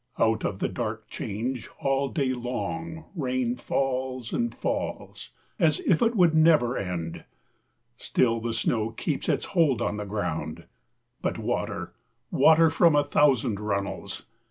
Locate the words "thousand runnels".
13.03-14.23